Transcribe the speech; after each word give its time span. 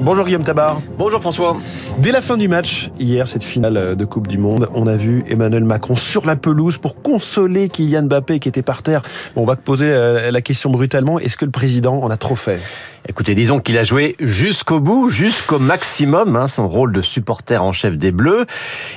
Bonjour 0.00 0.24
Guillaume 0.24 0.44
Tabar. 0.44 0.80
Bonjour 0.96 1.20
François. 1.20 1.56
Dès 1.98 2.12
la 2.12 2.22
fin 2.22 2.36
du 2.36 2.46
match, 2.46 2.90
hier, 2.98 3.26
cette 3.26 3.42
finale 3.42 3.96
de 3.96 4.04
Coupe 4.04 4.28
du 4.28 4.38
Monde, 4.38 4.68
on 4.74 4.86
a 4.86 4.94
vu 4.94 5.24
Emmanuel 5.28 5.64
Macron 5.64 5.96
sur 5.96 6.24
la 6.26 6.36
pelouse 6.36 6.78
pour 6.78 7.02
consoler 7.02 7.68
Kylian 7.68 8.04
Mbappé 8.04 8.38
qui 8.38 8.48
était 8.48 8.62
par 8.62 8.82
terre. 8.82 9.02
Bon, 9.34 9.42
on 9.42 9.44
va 9.44 9.56
poser 9.56 9.90
euh, 9.90 10.30
la 10.30 10.40
question 10.40 10.70
brutalement. 10.70 11.18
Est-ce 11.18 11.36
que 11.36 11.44
le 11.44 11.50
président 11.50 12.00
en 12.00 12.10
a 12.10 12.16
trop 12.16 12.36
fait? 12.36 12.60
Écoutez, 13.08 13.34
disons 13.34 13.58
qu'il 13.58 13.78
a 13.78 13.84
joué 13.84 14.16
jusqu'au 14.20 14.80
bout, 14.80 15.08
jusqu'au 15.08 15.58
maximum, 15.58 16.36
hein, 16.36 16.46
son 16.46 16.68
rôle 16.68 16.92
de 16.92 17.00
supporter 17.00 17.62
en 17.62 17.72
chef 17.72 17.96
des 17.96 18.12
Bleus. 18.12 18.44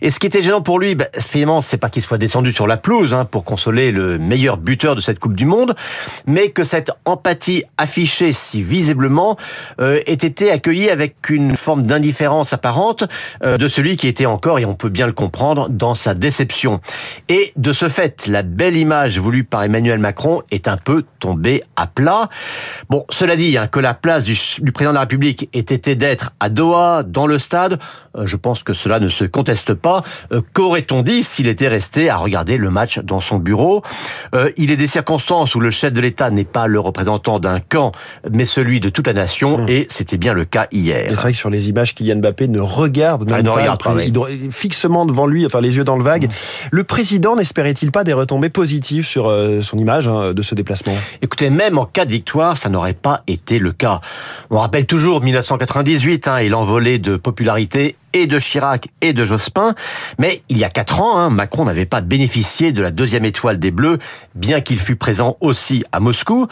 Et 0.00 0.08
ce 0.08 0.18
qui 0.18 0.26
était 0.26 0.40
gênant 0.40 0.62
pour 0.62 0.78
lui, 0.78 0.94
bah, 0.94 1.08
finalement, 1.18 1.60
c'est 1.60 1.76
pas 1.76 1.90
qu'il 1.90 2.02
soit 2.02 2.16
descendu 2.16 2.50
sur 2.50 2.66
la 2.66 2.78
pelouse 2.78 3.12
hein, 3.12 3.26
pour 3.26 3.44
consoler 3.44 3.92
le 3.92 4.18
meilleur 4.18 4.56
buteur 4.56 4.94
de 4.94 5.00
cette 5.02 5.18
Coupe 5.18 5.34
du 5.34 5.44
Monde, 5.44 5.74
mais 6.26 6.48
que 6.48 6.64
cette 6.64 6.90
empathie 7.04 7.64
affichée 7.76 8.32
si 8.32 8.62
visiblement 8.62 9.36
euh, 9.80 10.00
ait 10.06 10.12
été 10.12 10.50
accueillie 10.50 10.77
avec 10.86 11.28
une 11.28 11.56
forme 11.56 11.84
d'indifférence 11.84 12.52
apparente 12.52 13.04
euh, 13.42 13.56
de 13.56 13.68
celui 13.68 13.96
qui 13.96 14.06
était 14.06 14.26
encore, 14.26 14.58
et 14.58 14.64
on 14.64 14.74
peut 14.74 14.88
bien 14.88 15.06
le 15.06 15.12
comprendre, 15.12 15.68
dans 15.68 15.94
sa 15.94 16.14
déception. 16.14 16.80
Et 17.28 17.52
de 17.56 17.72
ce 17.72 17.88
fait, 17.88 18.26
la 18.26 18.42
belle 18.42 18.76
image 18.76 19.18
voulue 19.18 19.44
par 19.44 19.62
Emmanuel 19.62 19.98
Macron 19.98 20.42
est 20.50 20.68
un 20.68 20.76
peu 20.76 21.04
tombée 21.18 21.62
à 21.76 21.86
plat. 21.86 22.28
Bon, 22.88 23.04
cela 23.10 23.36
dit, 23.36 23.58
hein, 23.58 23.66
que 23.66 23.80
la 23.80 23.94
place 23.94 24.24
du, 24.24 24.38
du, 24.60 24.72
président 24.72 24.92
de 24.92 24.94
la 24.94 25.02
République 25.02 25.48
ait 25.52 25.58
été 25.58 25.94
d'être 25.94 26.32
à 26.40 26.48
Doha, 26.48 27.02
dans 27.02 27.26
le 27.26 27.38
stade, 27.38 27.78
euh, 28.16 28.26
je 28.26 28.36
pense 28.36 28.62
que 28.62 28.72
cela 28.72 29.00
ne 29.00 29.08
se 29.08 29.24
conteste 29.24 29.74
pas. 29.74 30.02
Euh, 30.32 30.40
qu'aurait-on 30.52 31.02
dit 31.02 31.22
s'il 31.22 31.48
était 31.48 31.68
resté 31.68 32.10
à 32.10 32.16
regarder 32.16 32.56
le 32.56 32.70
match 32.70 32.98
dans 33.00 33.20
son 33.20 33.38
bureau? 33.38 33.82
Euh, 34.34 34.50
Il 34.56 34.70
est 34.70 34.76
des 34.76 34.86
circonstances 34.86 35.54
où 35.54 35.60
le 35.60 35.70
chef 35.70 35.92
de 35.92 36.00
l'État 36.00 36.30
n'est 36.30 36.44
pas 36.44 36.66
le 36.66 36.80
représentant 36.80 37.38
d'un 37.38 37.60
camp, 37.60 37.92
mais 38.30 38.44
celui 38.44 38.80
de 38.80 38.88
toute 38.88 39.06
la 39.06 39.12
nation, 39.12 39.58
mmh. 39.58 39.68
et 39.68 39.86
c'était 39.88 40.18
bien 40.18 40.34
le 40.34 40.44
cas 40.44 40.67
hier. 40.72 41.06
C'est 41.08 41.14
vrai 41.14 41.32
que 41.32 41.38
sur 41.38 41.50
les 41.50 41.68
images, 41.68 41.94
Kylian 41.94 42.16
Mbappé 42.16 42.48
ne 42.48 42.60
regarde 42.60 43.28
même 43.30 43.40
ah, 43.40 43.42
ne 43.42 43.48
pas, 43.48 43.54
regarde 43.56 43.82
pas 43.82 44.02
il 44.02 44.52
fixement 44.52 45.06
devant 45.06 45.26
lui, 45.26 45.46
enfin 45.46 45.60
les 45.60 45.76
yeux 45.76 45.84
dans 45.84 45.96
le 45.96 46.04
vague. 46.04 46.24
Mmh. 46.24 46.68
Le 46.70 46.84
président 46.84 47.36
n'espérait-il 47.36 47.92
pas 47.92 48.04
des 48.04 48.12
retombées 48.12 48.50
positives 48.50 49.06
sur 49.06 49.34
son 49.62 49.78
image 49.78 50.08
hein, 50.08 50.32
de 50.32 50.42
ce 50.42 50.54
déplacement? 50.54 50.94
Écoutez, 51.22 51.50
même 51.50 51.78
en 51.78 51.86
cas 51.86 52.04
de 52.04 52.10
victoire, 52.10 52.56
ça 52.56 52.68
n'aurait 52.68 52.94
pas 52.94 53.22
été 53.26 53.58
le 53.58 53.72
cas. 53.72 54.00
On 54.50 54.58
rappelle 54.58 54.86
toujours 54.86 55.22
1998 55.22 56.28
hein, 56.28 56.38
et 56.38 56.48
l'envolée 56.48 56.98
de 56.98 57.16
popularité 57.16 57.96
et 58.12 58.26
de 58.26 58.38
Chirac 58.38 58.88
et 59.00 59.12
de 59.12 59.24
Jospin. 59.24 59.74
Mais 60.18 60.42
il 60.48 60.58
y 60.58 60.64
a 60.64 60.68
quatre 60.68 61.00
ans, 61.00 61.18
hein, 61.18 61.30
Macron 61.30 61.64
n'avait 61.64 61.86
pas 61.86 62.00
bénéficié 62.00 62.72
de 62.72 62.82
la 62.82 62.90
deuxième 62.90 63.24
étoile 63.24 63.58
des 63.58 63.70
Bleus, 63.70 63.98
bien 64.34 64.60
qu'il 64.60 64.78
fût 64.78 64.96
présent 64.96 65.36
aussi 65.40 65.84
à 65.92 66.00
Moscou. 66.00 66.48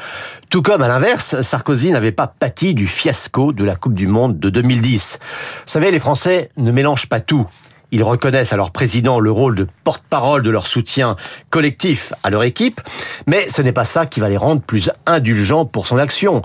Tout 0.51 0.63
comme 0.63 0.83
à 0.83 0.89
l'inverse, 0.89 1.41
Sarkozy 1.43 1.91
n'avait 1.91 2.13
pas 2.13 2.27
pâti 2.27 2.75
du 2.75 2.87
fiasco 2.87 3.53
de 3.53 3.65
la 3.65 3.77
Coupe 3.77 3.95
du 3.95 4.07
Monde 4.07 4.39
de 4.39 4.51
2010. 4.51 5.19
Vous 5.21 5.63
savez, 5.67 5.91
les 5.91 5.99
Français 5.99 6.51
ne 6.57 6.71
mélangent 6.71 7.09
pas 7.09 7.21
tout. 7.21 7.47
Ils 7.93 8.03
reconnaissent 8.03 8.53
à 8.53 8.57
leur 8.57 8.73
président 8.73 9.21
le 9.21 9.31
rôle 9.31 9.55
de 9.55 9.67
porte-parole 9.85 10.43
de 10.43 10.51
leur 10.51 10.67
soutien 10.67 11.17
collectif 11.51 12.13
à 12.25 12.31
leur 12.31 12.43
équipe, 12.43 12.81
mais 13.27 13.49
ce 13.49 13.63
n'est 13.63 13.73
pas 13.73 13.85
ça 13.85 14.07
qui 14.07 14.19
va 14.19 14.29
les 14.29 14.37
rendre 14.37 14.61
plus 14.61 14.91
indulgents 15.07 15.67
pour 15.67 15.87
son 15.87 15.97
action. 15.97 16.43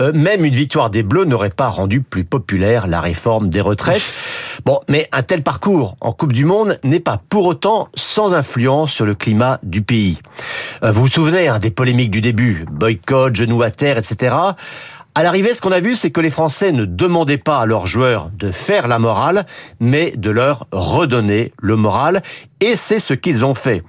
Euh, 0.00 0.12
même 0.12 0.44
une 0.44 0.54
victoire 0.54 0.90
des 0.90 1.02
Bleus 1.02 1.24
n'aurait 1.24 1.48
pas 1.48 1.68
rendu 1.68 2.02
plus 2.02 2.24
populaire 2.24 2.86
la 2.86 3.00
réforme 3.00 3.48
des 3.48 3.62
retraites. 3.62 4.02
Bon, 4.64 4.80
mais 4.88 5.08
un 5.12 5.22
tel 5.22 5.42
parcours 5.42 5.96
en 6.00 6.12
Coupe 6.12 6.32
du 6.32 6.44
Monde 6.44 6.78
n'est 6.84 7.00
pas 7.00 7.20
pour 7.28 7.46
autant 7.46 7.88
sans 7.94 8.34
influence 8.34 8.92
sur 8.92 9.06
le 9.06 9.14
climat 9.14 9.58
du 9.62 9.82
pays. 9.82 10.18
Euh, 10.84 10.92
vous 10.92 11.02
vous 11.02 11.08
souvenez 11.08 11.48
hein, 11.48 11.58
des 11.58 11.70
polémiques 11.70 12.10
du 12.10 12.20
début, 12.20 12.64
boycott, 12.70 13.34
genoux 13.34 13.62
à 13.62 13.70
terre, 13.70 13.98
etc. 13.98 14.34
À 15.14 15.22
l'arrivée, 15.22 15.52
ce 15.52 15.60
qu'on 15.60 15.72
a 15.72 15.80
vu, 15.80 15.94
c'est 15.94 16.10
que 16.10 16.22
les 16.22 16.30
Français 16.30 16.72
ne 16.72 16.86
demandaient 16.86 17.36
pas 17.36 17.58
à 17.60 17.66
leurs 17.66 17.86
joueurs 17.86 18.30
de 18.38 18.50
faire 18.50 18.88
la 18.88 18.98
morale, 18.98 19.44
mais 19.78 20.14
de 20.16 20.30
leur 20.30 20.66
redonner 20.72 21.52
le 21.60 21.76
moral. 21.76 22.22
Et 22.62 22.76
c'est 22.76 23.00
ce 23.00 23.12
qu'ils 23.12 23.44
ont 23.44 23.54
fait. 23.54 23.82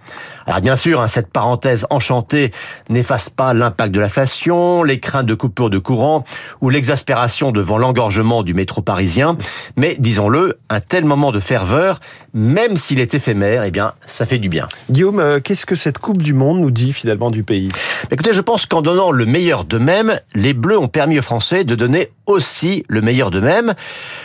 Alors 0.47 0.59
bien 0.59 0.75
sûr, 0.75 0.99
hein, 0.99 1.07
cette 1.07 1.31
parenthèse 1.31 1.85
enchantée 1.91 2.49
n'efface 2.89 3.29
pas 3.29 3.53
l'impact 3.53 3.93
de 3.93 3.99
l'inflation, 3.99 4.81
les 4.81 4.99
craintes 4.99 5.27
de 5.27 5.35
coupure 5.35 5.69
de 5.69 5.77
courant 5.77 6.23
ou 6.59 6.71
l'exaspération 6.71 7.51
devant 7.51 7.77
l'engorgement 7.77 8.41
du 8.41 8.55
métro 8.55 8.81
parisien. 8.81 9.37
Mais 9.77 9.95
disons-le, 9.99 10.57
un 10.71 10.79
tel 10.79 11.05
moment 11.05 11.31
de 11.31 11.39
ferveur, 11.39 11.99
même 12.33 12.75
s'il 12.75 12.99
est 12.99 13.13
éphémère, 13.13 13.63
eh 13.63 13.69
bien, 13.69 13.93
ça 14.07 14.25
fait 14.25 14.39
du 14.39 14.49
bien. 14.49 14.67
Guillaume, 14.89 15.19
euh, 15.19 15.39
qu'est-ce 15.39 15.67
que 15.67 15.75
cette 15.75 15.99
Coupe 15.99 16.23
du 16.23 16.33
Monde 16.33 16.59
nous 16.59 16.71
dit 16.71 16.93
finalement 16.93 17.29
du 17.29 17.43
pays? 17.43 17.69
Écoutez, 18.09 18.33
je 18.33 18.41
pense 18.41 18.65
qu'en 18.65 18.81
donnant 18.81 19.11
le 19.11 19.27
meilleur 19.27 19.65
d'eux-mêmes, 19.65 20.19
les 20.33 20.55
Bleus 20.55 20.79
ont 20.79 20.87
permis 20.87 21.19
aux 21.19 21.23
Français 21.23 21.63
de 21.63 21.75
donner 21.75 22.09
aussi 22.25 22.85
le 22.87 23.01
meilleur 23.01 23.31
d'eux-mêmes, 23.31 23.73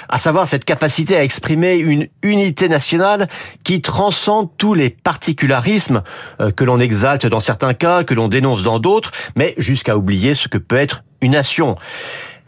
à 0.08 0.18
savoir 0.18 0.46
cette 0.46 0.64
capacité 0.64 1.16
à 1.16 1.24
exprimer 1.24 1.76
une 1.76 2.08
unité 2.22 2.68
nationale 2.68 3.28
qui 3.64 3.80
transcende 3.80 4.48
tous 4.56 4.74
les 4.74 4.90
particularismes 4.90 6.02
euh, 6.40 6.50
que 6.50 6.64
l'on 6.64 6.78
exalte 6.80 7.26
dans 7.26 7.40
certains 7.40 7.74
cas, 7.74 8.04
que 8.04 8.14
l'on 8.14 8.28
dénonce 8.28 8.62
dans 8.62 8.78
d'autres, 8.78 9.12
mais 9.36 9.54
jusqu'à 9.58 9.96
oublier 9.96 10.34
ce 10.34 10.48
que 10.48 10.58
peut 10.58 10.76
être 10.76 11.02
une 11.20 11.32
nation. 11.32 11.76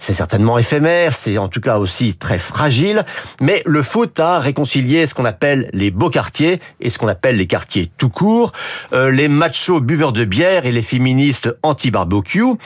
C'est 0.00 0.12
certainement 0.14 0.58
éphémère, 0.58 1.12
c'est 1.12 1.38
en 1.38 1.48
tout 1.48 1.60
cas 1.60 1.78
aussi 1.78 2.16
très 2.16 2.38
fragile, 2.38 3.04
mais 3.40 3.62
le 3.66 3.82
foot 3.82 4.18
a 4.18 4.40
réconcilié 4.40 5.06
ce 5.06 5.14
qu'on 5.14 5.26
appelle 5.26 5.70
les 5.72 5.90
beaux 5.90 6.10
quartiers 6.10 6.58
et 6.80 6.90
ce 6.90 6.98
qu'on 6.98 7.06
appelle 7.06 7.36
les 7.36 7.46
quartiers 7.46 7.92
tout 7.98 8.08
court, 8.08 8.52
euh, 8.92 9.10
les 9.10 9.28
machos 9.28 9.80
buveurs 9.80 10.12
de 10.12 10.24
bière 10.24 10.66
et 10.66 10.72
les 10.72 10.82
féministes 10.82 11.54
anti-barbecue. 11.62 12.56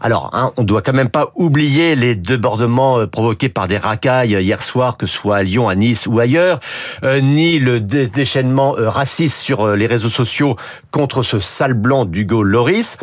Alors, 0.00 0.30
hein, 0.32 0.52
on 0.56 0.64
doit 0.64 0.82
quand 0.82 0.92
même 0.92 1.10
pas 1.10 1.32
oublier 1.34 1.96
les 1.96 2.14
débordements 2.14 3.00
euh, 3.00 3.06
provoqués 3.06 3.48
par 3.48 3.68
des 3.68 3.76
racailles 3.76 4.36
hier 4.40 4.62
soir, 4.62 4.96
que 4.96 5.06
ce 5.06 5.14
soit 5.14 5.38
à 5.38 5.42
Lyon, 5.42 5.68
à 5.68 5.74
Nice 5.74 6.06
ou 6.06 6.20
ailleurs, 6.20 6.60
euh, 7.02 7.20
ni 7.20 7.58
le 7.58 7.80
dé 7.80 8.06
déchaînement 8.06 8.76
euh, 8.78 8.88
raciste 8.88 9.38
sur 9.38 9.66
euh, 9.66 9.76
les 9.76 9.86
réseaux 9.86 10.08
sociaux 10.08 10.56
contre 10.90 11.22
ce 11.22 11.40
sale 11.40 11.74
blanc 11.74 12.04
d'Hugo 12.04 12.42
Loris. 12.42 12.96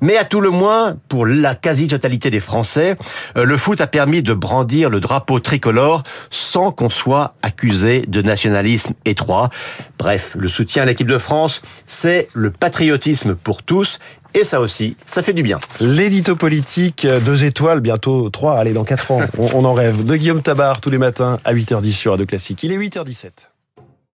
Mais 0.00 0.16
à 0.16 0.24
tout 0.24 0.40
le 0.40 0.50
moins, 0.50 0.96
pour 1.08 1.26
la 1.26 1.54
quasi-totalité 1.54 2.30
des 2.30 2.40
Français, 2.40 2.96
le 3.36 3.56
foot 3.56 3.80
a 3.80 3.86
permis 3.86 4.22
de 4.22 4.34
brandir 4.34 4.90
le 4.90 5.00
drapeau 5.00 5.40
tricolore 5.40 6.02
sans 6.30 6.70
qu'on 6.72 6.88
soit 6.88 7.34
accusé 7.42 8.04
de 8.06 8.22
nationalisme 8.22 8.92
étroit. 9.04 9.50
Bref, 9.98 10.36
le 10.38 10.48
soutien 10.48 10.82
à 10.82 10.86
l'équipe 10.86 11.08
de 11.08 11.18
France, 11.18 11.62
c'est 11.86 12.28
le 12.34 12.50
patriotisme 12.50 13.34
pour 13.34 13.62
tous 13.62 13.98
et 14.34 14.44
ça 14.44 14.60
aussi, 14.60 14.96
ça 15.04 15.20
fait 15.20 15.34
du 15.34 15.42
bien. 15.42 15.58
L'édito 15.80 16.36
politique, 16.36 17.06
deux 17.06 17.44
étoiles, 17.44 17.80
bientôt 17.80 18.30
trois, 18.30 18.58
allez, 18.58 18.72
dans 18.72 18.84
quatre 18.84 19.10
ans, 19.10 19.20
on, 19.38 19.48
on 19.54 19.64
en 19.64 19.74
rêve. 19.74 20.04
De 20.04 20.16
Guillaume 20.16 20.42
Tabar 20.42 20.80
tous 20.80 20.90
les 20.90 20.98
matins 20.98 21.38
à 21.44 21.52
8h10 21.52 21.92
sur 21.92 22.12
Radio 22.12 22.24
Classique. 22.24 22.62
Il 22.62 22.72
est 22.72 22.78
8h17. 22.78 23.51